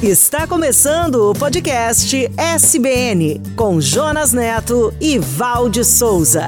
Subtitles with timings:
[0.00, 6.46] Está começando o podcast SBN com Jonas Neto e Valde Souza.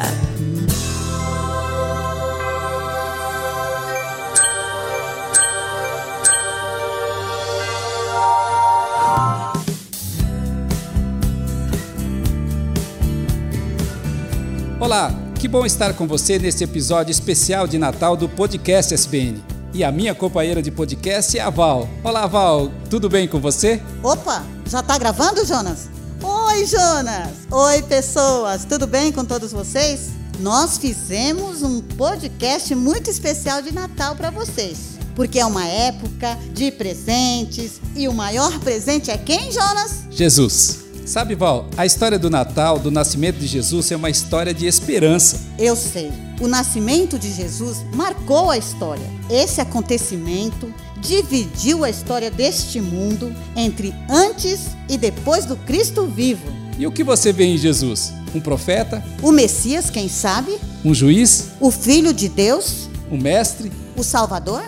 [14.79, 19.60] Olá, que bom estar com você neste episódio especial de Natal do podcast SBN.
[19.73, 21.89] E a minha companheira de podcast é a Val.
[22.03, 23.81] Olá, Val, tudo bem com você?
[24.03, 25.89] Opa, já tá gravando, Jonas?
[26.21, 27.29] Oi, Jonas!
[27.49, 28.65] Oi, pessoas!
[28.65, 30.11] Tudo bem com todos vocês?
[30.41, 34.99] Nós fizemos um podcast muito especial de Natal para vocês.
[35.15, 40.03] Porque é uma época de presentes e o maior presente é quem, Jonas?
[40.11, 40.81] Jesus.
[41.07, 45.41] Sabe, Val, a história do Natal, do nascimento de Jesus, é uma história de esperança.
[45.59, 46.30] Eu sei.
[46.41, 49.05] O nascimento de Jesus marcou a história.
[49.29, 56.47] Esse acontecimento dividiu a história deste mundo entre antes e depois do Cristo vivo.
[56.79, 58.13] E o que você vê em Jesus?
[58.35, 59.05] Um profeta?
[59.23, 60.59] O Messias, quem sabe?
[60.83, 61.49] Um juiz?
[61.61, 62.89] O Filho de Deus?
[63.11, 63.71] Um mestre?
[63.95, 64.65] O Salvador?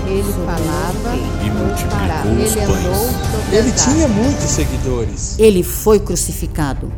[0.19, 3.53] falava E multiplicou os Ele pães.
[3.53, 5.35] Ele tinha muitos seguidores.
[5.39, 6.91] Ele foi crucificado.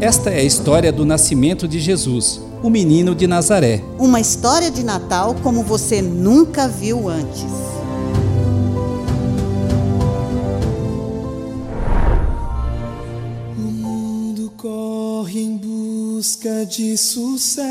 [0.00, 3.82] Esta é a história do nascimento de Jesus, o menino de Nazaré.
[3.98, 7.44] Uma história de Natal como você nunca viu antes.
[15.30, 17.62] Corre em busca de sucesso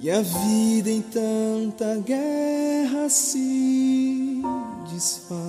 [0.00, 4.40] e a vida em tanta guerra se
[4.92, 5.40] desfaz.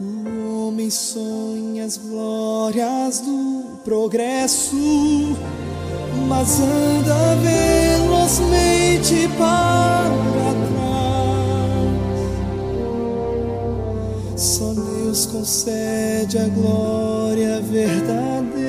[0.00, 5.36] O homem sonha as glórias do progresso,
[6.26, 10.59] mas anda velozmente para
[15.10, 18.59] Deus concede a glória verdadeira.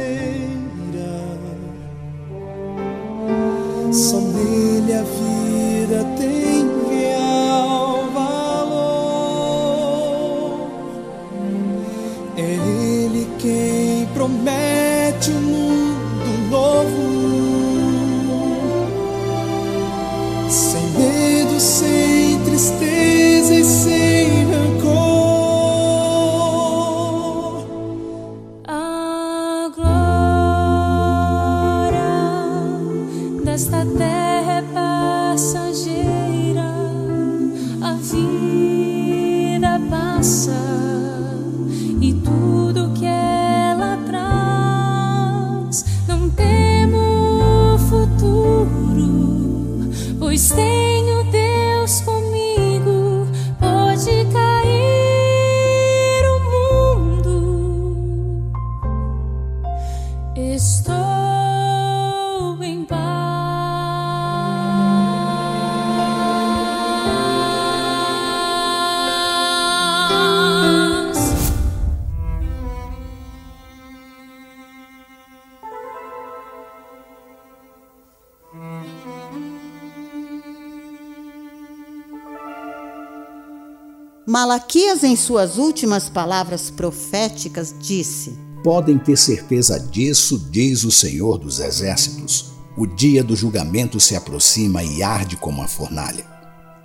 [84.31, 88.33] Malaquias, em suas últimas palavras proféticas, disse:
[88.63, 92.53] Podem ter certeza disso, diz o Senhor dos Exércitos.
[92.77, 96.25] O dia do julgamento se aproxima e arde como uma fornalha.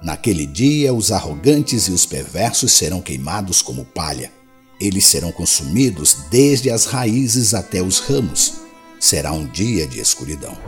[0.02, 4.32] Naquele dia, os arrogantes e os perversos serão queimados como palha.
[4.81, 8.54] Eles serão consumidos desde as raízes até os ramos.
[8.98, 10.58] Será um dia de escuridão.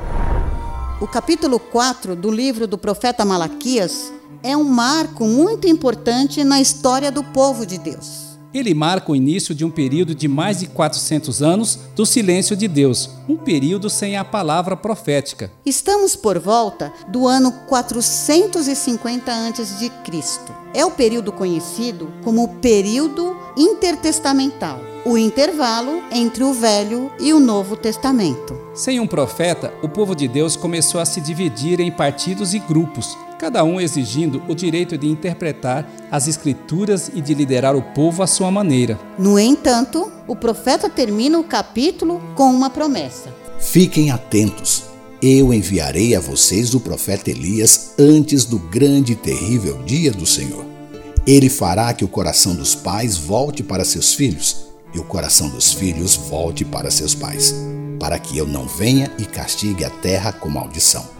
[1.00, 4.12] O capítulo 4 do livro do profeta Malaquias
[4.42, 8.28] é um marco muito importante na história do povo de Deus.
[8.52, 12.66] Ele marca o início de um período de mais de 400 anos do silêncio de
[12.66, 15.52] Deus, um período sem a palavra profética.
[15.66, 19.92] Estamos por volta do ano 450 a.C.
[20.72, 27.40] É o período conhecido como o período intertestamental, o intervalo entre o Velho e o
[27.40, 28.58] Novo Testamento.
[28.74, 33.16] Sem um profeta, o povo de Deus começou a se dividir em partidos e grupos,
[33.38, 38.26] cada um exigindo o direito de interpretar as Escrituras e de liderar o povo à
[38.26, 38.98] sua maneira.
[39.18, 44.84] No entanto, o profeta termina o capítulo com uma promessa: Fiquem atentos.
[45.20, 50.64] Eu enviarei a vocês o profeta Elias antes do grande e terrível dia do Senhor.
[51.26, 55.72] Ele fará que o coração dos pais volte para seus filhos e o coração dos
[55.72, 57.54] filhos volte para seus pais,
[57.98, 61.17] para que eu não venha e castigue a terra com maldição.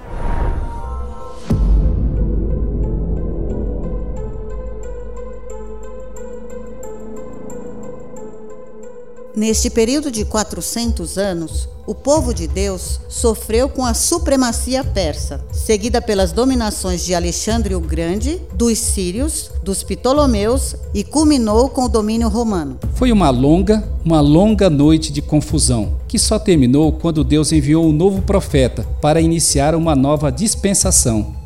[9.38, 16.02] Neste período de 400 anos, o povo de Deus sofreu com a supremacia persa, seguida
[16.02, 22.28] pelas dominações de Alexandre o Grande, dos sírios, dos Ptolomeus e culminou com o domínio
[22.28, 22.80] romano.
[22.94, 27.92] Foi uma longa, uma longa noite de confusão, que só terminou quando Deus enviou um
[27.92, 31.37] novo profeta para iniciar uma nova dispensação,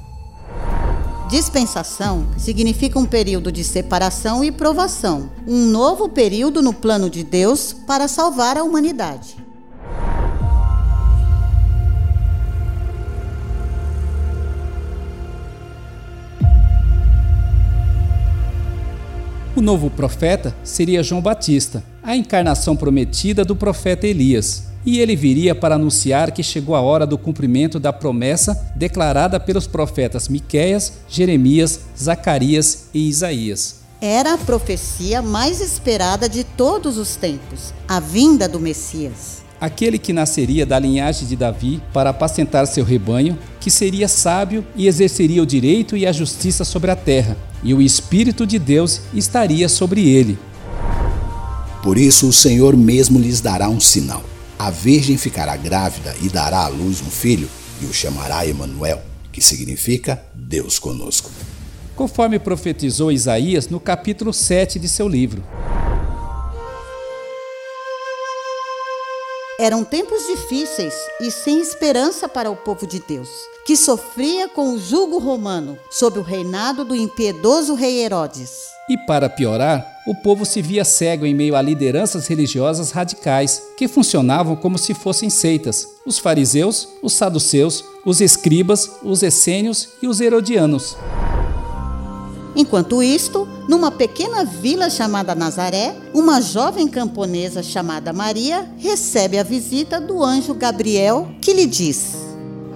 [1.32, 7.72] Dispensação significa um período de separação e provação, um novo período no plano de Deus
[7.72, 9.36] para salvar a humanidade.
[19.56, 25.54] O novo profeta seria João Batista, a encarnação prometida do profeta Elias e ele viria
[25.54, 31.80] para anunciar que chegou a hora do cumprimento da promessa declarada pelos profetas Miqueias, Jeremias,
[31.98, 33.82] Zacarias e Isaías.
[34.00, 39.42] Era a profecia mais esperada de todos os tempos, a vinda do Messias.
[39.60, 44.88] Aquele que nasceria da linhagem de Davi para apacentar seu rebanho, que seria sábio e
[44.88, 49.68] exerceria o direito e a justiça sobre a terra, e o Espírito de Deus estaria
[49.68, 50.36] sobre ele.
[51.80, 54.31] Por isso o Senhor mesmo lhes dará um sinal
[54.62, 57.48] a virgem ficará grávida e dará à luz um filho
[57.80, 61.32] e o chamará Emanuel, que significa Deus conosco.
[61.96, 65.42] Conforme profetizou Isaías no capítulo 7 de seu livro.
[69.62, 73.28] Eram tempos difíceis e sem esperança para o povo de Deus,
[73.64, 78.50] que sofria com o jugo romano sob o reinado do impiedoso rei Herodes.
[78.90, 83.86] E para piorar, o povo se via cego em meio a lideranças religiosas radicais que
[83.86, 90.20] funcionavam como se fossem seitas: os fariseus, os saduceus, os escribas, os essênios e os
[90.20, 90.96] herodianos.
[92.56, 100.00] Enquanto isto, numa pequena vila chamada Nazaré, uma jovem camponesa chamada Maria recebe a visita
[100.00, 102.16] do anjo Gabriel, que lhe diz: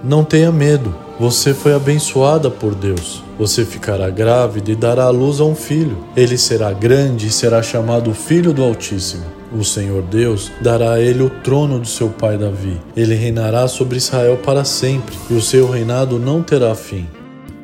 [0.03, 3.23] Não tenha medo, você foi abençoada por Deus.
[3.37, 6.03] Você ficará grávida e dará à luz a um filho.
[6.15, 9.23] Ele será grande e será chamado Filho do Altíssimo.
[9.51, 12.81] O Senhor Deus dará a ele o trono de seu pai Davi.
[12.95, 17.07] Ele reinará sobre Israel para sempre, e o seu reinado não terá fim.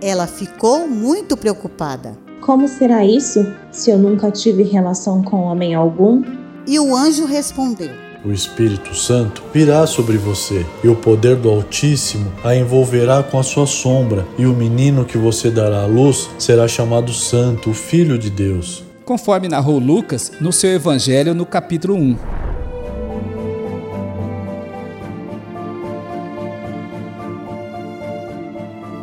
[0.02, 2.23] Ela ficou muito preocupada.
[2.46, 6.22] Como será isso, se eu nunca tive relação com homem algum?
[6.68, 7.92] E o anjo respondeu:
[8.26, 13.44] O Espírito Santo virá sobre você, e o poder do Altíssimo a envolverá com a
[13.44, 18.20] sua sombra, e o menino que você dará à luz será chamado Santo, o Filho
[18.20, 18.84] de Deus.
[19.06, 22.43] Conforme narrou Lucas no seu Evangelho no capítulo 1.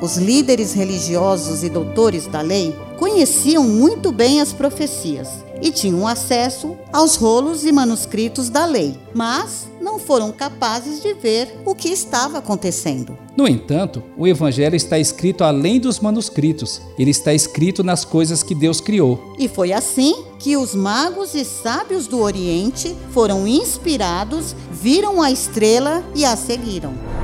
[0.01, 5.29] Os líderes religiosos e doutores da lei conheciam muito bem as profecias
[5.61, 11.55] e tinham acesso aos rolos e manuscritos da lei, mas não foram capazes de ver
[11.67, 13.17] o que estava acontecendo.
[13.37, 18.55] No entanto, o Evangelho está escrito além dos manuscritos, ele está escrito nas coisas que
[18.55, 19.35] Deus criou.
[19.39, 26.03] E foi assim que os magos e sábios do Oriente foram inspirados, viram a estrela
[26.15, 27.20] e a seguiram.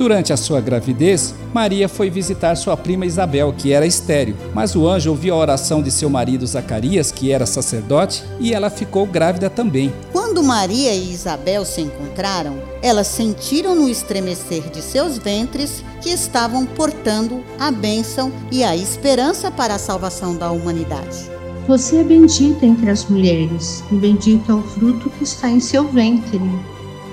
[0.00, 4.88] Durante a sua gravidez, Maria foi visitar sua prima Isabel, que era estéril, mas o
[4.88, 9.50] anjo ouviu a oração de seu marido Zacarias, que era sacerdote, e ela ficou grávida
[9.50, 9.92] também.
[10.10, 16.64] Quando Maria e Isabel se encontraram, elas sentiram no estremecer de seus ventres que estavam
[16.64, 21.30] portando a bênção e a esperança para a salvação da humanidade.
[21.68, 25.86] Você é bendita entre as mulheres, e bendito é o fruto que está em seu
[25.86, 26.40] ventre.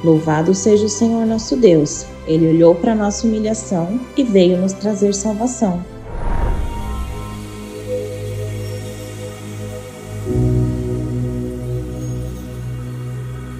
[0.04, 2.06] Louvado seja o Senhor nosso Deus.
[2.28, 5.84] Ele olhou para nossa humilhação e veio nos trazer salvação.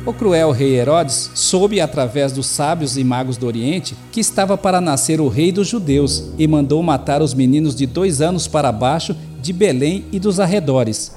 [0.06, 4.80] O cruel rei Herodes soube através dos sábios e magos do Oriente que estava para
[4.80, 9.14] nascer o rei dos judeus e mandou matar os meninos de dois anos para baixo
[9.42, 11.14] de Belém e dos arredores.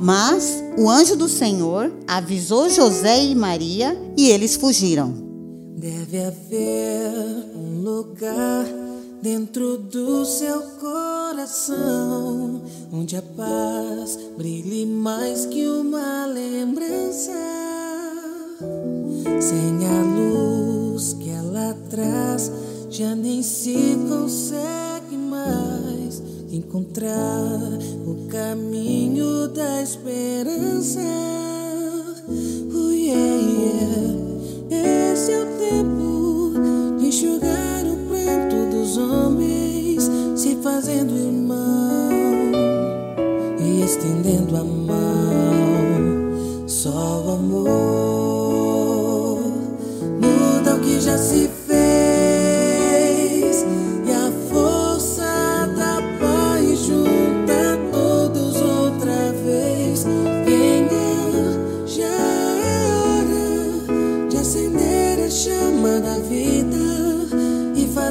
[0.00, 5.12] Mas o anjo do Senhor avisou José e Maria e eles fugiram.
[5.76, 7.12] Deve haver
[7.54, 8.64] um lugar
[9.22, 17.32] dentro do seu coração onde a paz brilhe mais que uma lembrança.
[19.38, 22.50] Sem a luz que ela traz,
[22.88, 25.89] já nem se consegue mais
[26.50, 31.00] encontrar o caminho da esperança.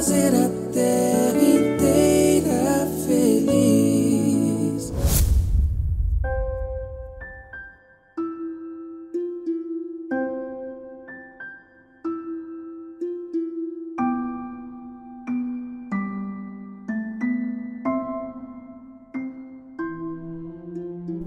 [0.00, 4.90] Fazer a terra inteira feliz.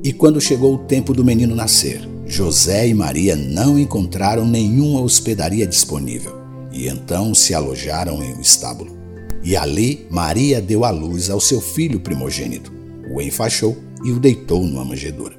[0.03, 5.67] E quando chegou o tempo do menino nascer, José e Maria não encontraram nenhuma hospedaria
[5.67, 6.42] disponível
[6.73, 8.97] e então se alojaram em um estábulo.
[9.43, 12.73] E ali Maria deu à luz ao seu filho primogênito,
[13.13, 15.35] o enfaixou e o deitou numa manjedoura.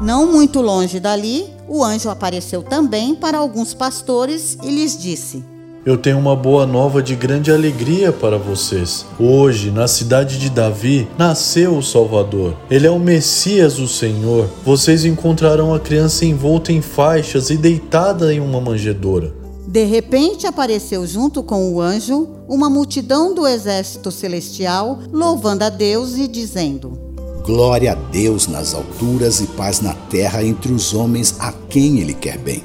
[0.00, 5.42] Não muito longe dali, o anjo apareceu também para alguns pastores e lhes disse:
[5.84, 9.04] Eu tenho uma boa nova de grande alegria para vocês.
[9.18, 12.54] Hoje, na cidade de Davi, nasceu o Salvador.
[12.70, 14.48] Ele é o Messias, o Senhor.
[14.64, 19.37] Vocês encontrarão a criança envolta em faixas e deitada em uma manjedoura.
[19.68, 26.16] De repente apareceu junto com o anjo uma multidão do exército celestial, louvando a Deus
[26.16, 26.98] e dizendo:
[27.44, 32.14] Glória a Deus nas alturas e paz na terra entre os homens a quem ele
[32.14, 32.64] quer bem.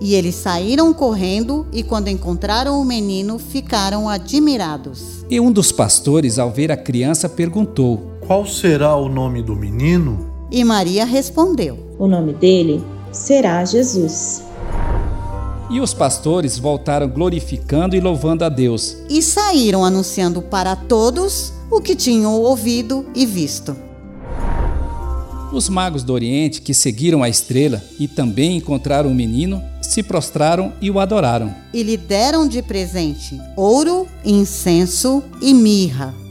[0.00, 5.26] E eles saíram correndo e, quando encontraram o menino, ficaram admirados.
[5.28, 10.30] E um dos pastores, ao ver a criança, perguntou: Qual será o nome do menino?
[10.52, 12.80] E Maria respondeu: O nome dele
[13.10, 14.53] será Jesus.
[15.70, 18.96] E os pastores voltaram glorificando e louvando a Deus.
[19.08, 23.76] E saíram anunciando para todos o que tinham ouvido e visto.
[25.52, 30.72] Os magos do Oriente, que seguiram a estrela e também encontraram o menino, se prostraram
[30.80, 31.54] e o adoraram.
[31.72, 36.23] E lhe deram de presente ouro, incenso e mirra.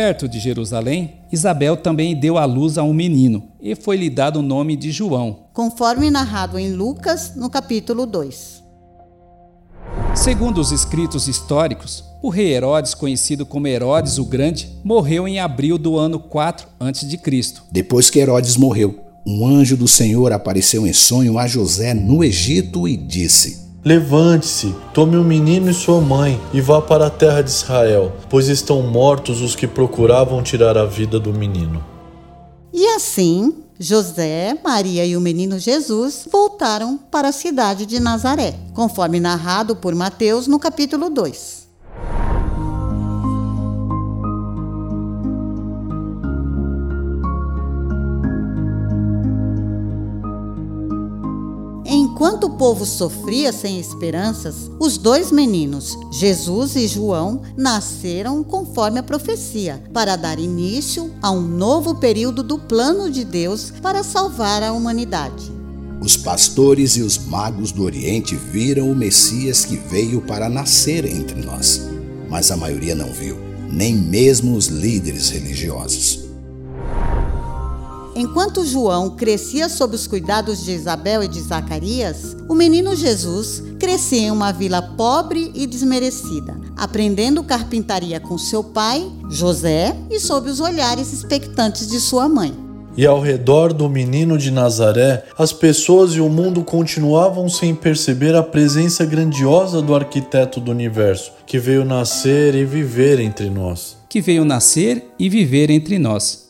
[0.00, 4.42] Perto de Jerusalém, Isabel também deu à luz a um menino, e foi-lhe dado o
[4.42, 5.40] nome de João.
[5.52, 8.64] Conforme narrado em Lucas, no capítulo 2.
[10.14, 15.76] Segundo os escritos históricos, o rei Herodes, conhecido como Herodes o Grande, morreu em abril
[15.76, 17.20] do ano 4 a.C.
[17.70, 22.88] Depois que Herodes morreu, um anjo do Senhor apareceu em sonho a José no Egito
[22.88, 27.48] e disse: Levante-se, tome o menino e sua mãe e vá para a terra de
[27.48, 31.82] Israel, pois estão mortos os que procuravam tirar a vida do menino.
[32.74, 39.18] E assim, José, Maria e o menino Jesus voltaram para a cidade de Nazaré, conforme
[39.18, 41.59] narrado por Mateus no capítulo 2.
[52.20, 59.02] Enquanto o povo sofria sem esperanças, os dois meninos, Jesus e João, nasceram conforme a
[59.02, 64.70] profecia, para dar início a um novo período do plano de Deus para salvar a
[64.70, 65.50] humanidade.
[65.98, 71.40] Os pastores e os magos do Oriente viram o Messias que veio para nascer entre
[71.40, 71.88] nós,
[72.28, 73.38] mas a maioria não viu,
[73.72, 76.29] nem mesmo os líderes religiosos.
[78.14, 84.22] Enquanto João crescia sob os cuidados de Isabel e de Zacarias, o menino Jesus crescia
[84.22, 90.60] em uma vila pobre e desmerecida, aprendendo carpintaria com seu pai, José, e sob os
[90.60, 92.52] olhares expectantes de sua mãe.
[92.96, 98.34] E ao redor do menino de Nazaré, as pessoas e o mundo continuavam sem perceber
[98.34, 103.96] a presença grandiosa do arquiteto do universo, que veio nascer e viver entre nós.
[104.08, 106.49] Que veio nascer e viver entre nós.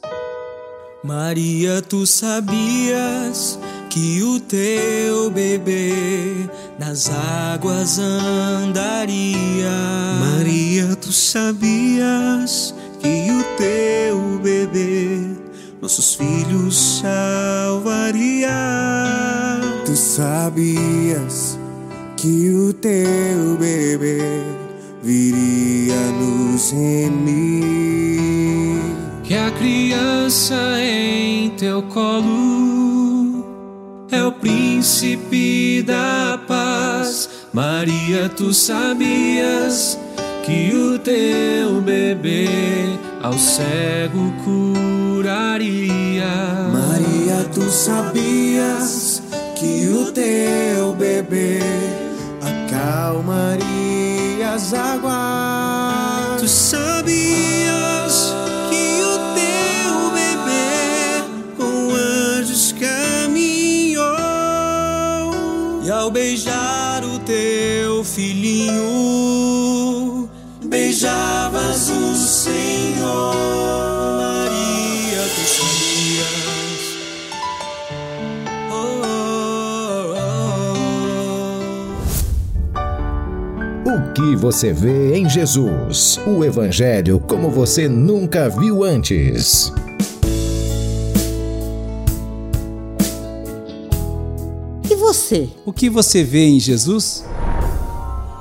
[1.02, 6.34] Maria, tu sabias que o teu bebê
[6.78, 9.70] nas águas andaria.
[10.20, 15.40] Maria, tu sabias que o teu bebê
[15.80, 18.50] nossos filhos salvaria.
[19.86, 21.58] Tu sabias
[22.16, 24.20] que o teu bebê
[25.02, 28.09] viria nos remir.
[29.30, 33.46] Que a criança em teu colo
[34.10, 37.30] é o príncipe da paz.
[37.52, 39.96] Maria, tu sabias
[40.44, 42.48] que o teu bebê
[43.22, 46.26] ao cego curaria.
[46.72, 49.22] Maria, tu sabias
[49.54, 51.60] que o teu bebê
[52.42, 53.60] acalmaria
[54.54, 55.69] as águas.
[65.90, 69.30] Ao beijar o teu filhinho
[70.70, 73.34] beijavas o Senhor.
[74.16, 76.82] Maria, tu sabias.
[78.70, 80.14] Oh, oh,
[83.84, 83.90] oh.
[83.90, 86.20] O que você vê em Jesus?
[86.26, 89.72] O Evangelho como você nunca viu antes.
[95.30, 95.48] Você?
[95.64, 97.24] O que você vê em Jesus?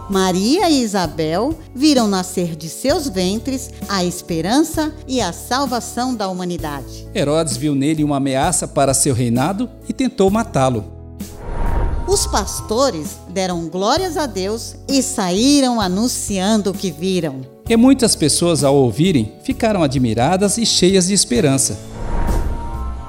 [0.09, 7.07] Maria e Isabel viram nascer de seus ventres a esperança e a salvação da humanidade.
[7.13, 10.83] Herodes viu nele uma ameaça para seu reinado e tentou matá-lo.
[12.07, 17.41] Os pastores deram glórias a Deus e saíram anunciando o que viram.
[17.69, 21.77] E muitas pessoas, ao ouvirem, ficaram admiradas e cheias de esperança.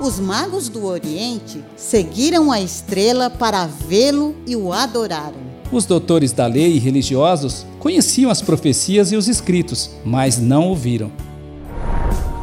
[0.01, 5.39] Os magos do Oriente seguiram a estrela para vê-lo e o adoraram.
[5.71, 11.13] Os doutores da lei e religiosos conheciam as profecias e os escritos, mas não ouviram.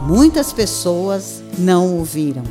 [0.05, 2.43] Muitas pessoas não ouviram.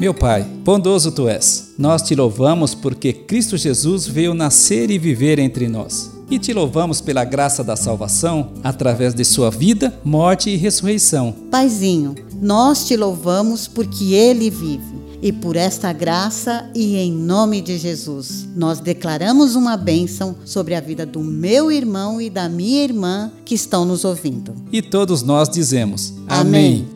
[0.00, 1.65] Meu Pai, bondoso tu és.
[1.78, 6.10] Nós te louvamos porque Cristo Jesus veio nascer e viver entre nós.
[6.30, 11.34] E te louvamos pela graça da salvação através de sua vida, morte e ressurreição.
[11.50, 14.96] Paizinho, nós te louvamos porque ele vive.
[15.22, 20.80] E por esta graça e em nome de Jesus, nós declaramos uma bênção sobre a
[20.80, 24.54] vida do meu irmão e da minha irmã que estão nos ouvindo.
[24.70, 26.95] E todos nós dizemos: Amém.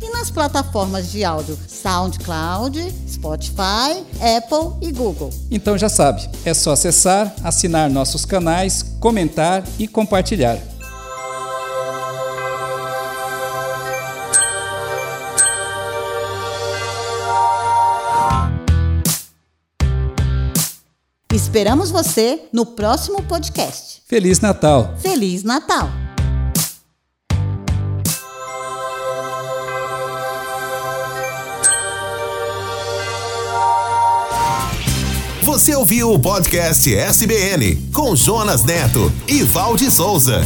[0.01, 4.03] e nas plataformas de áudio SoundCloud, Spotify,
[4.37, 5.31] Apple e Google.
[5.49, 10.72] Então já sabe, é só acessar, assinar nossos canais, comentar e compartilhar.
[21.53, 24.01] Esperamos você no próximo podcast.
[24.07, 24.95] Feliz Natal!
[25.03, 25.87] Feliz Natal!
[35.43, 40.41] Você ouviu o podcast SBN com Jonas Neto e Valde Souza.